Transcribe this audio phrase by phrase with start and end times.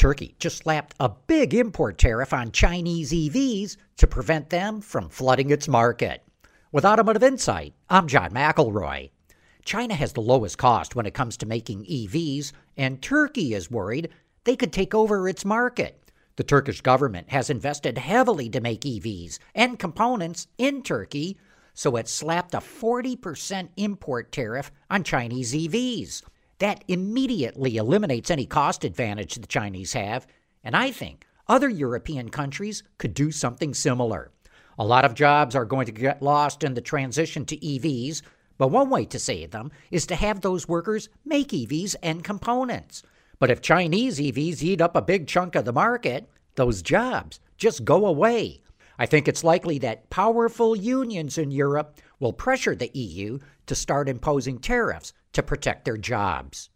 [0.00, 5.50] Turkey just slapped a big import tariff on Chinese EVs to prevent them from flooding
[5.50, 6.24] its market.
[6.72, 9.10] With Automotive Insight, I'm John McElroy.
[9.62, 14.08] China has the lowest cost when it comes to making EVs, and Turkey is worried
[14.44, 16.10] they could take over its market.
[16.36, 21.36] The Turkish government has invested heavily to make EVs and components in Turkey,
[21.74, 26.22] so it slapped a 40% import tariff on Chinese EVs.
[26.60, 30.26] That immediately eliminates any cost advantage the Chinese have,
[30.62, 34.30] and I think other European countries could do something similar.
[34.78, 38.20] A lot of jobs are going to get lost in the transition to EVs,
[38.58, 43.02] but one way to save them is to have those workers make EVs and components.
[43.38, 47.86] But if Chinese EVs eat up a big chunk of the market, those jobs just
[47.86, 48.60] go away.
[49.00, 54.10] I think it's likely that powerful unions in Europe will pressure the EU to start
[54.10, 56.68] imposing tariffs to protect their jobs.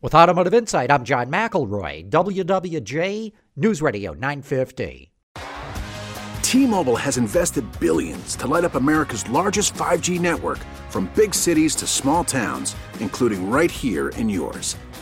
[0.00, 5.10] With Automotive Insight, I'm John McElroy, WWJ News Radio 950.
[6.42, 11.88] T-Mobile has invested billions to light up America's largest 5G network from big cities to
[11.88, 14.76] small towns, including right here in yours.